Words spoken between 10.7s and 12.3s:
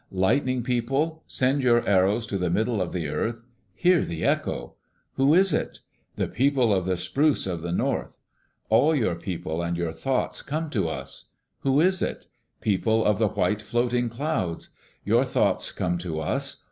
to us. Who is it?